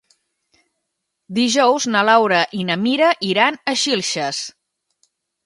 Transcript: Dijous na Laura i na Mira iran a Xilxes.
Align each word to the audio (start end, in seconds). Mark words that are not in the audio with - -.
Dijous 1.39 1.85
na 1.97 2.01
Laura 2.09 2.39
i 2.61 2.65
na 2.71 2.79
Mira 2.87 3.11
iran 3.29 3.61
a 3.75 3.77
Xilxes. 3.85 4.43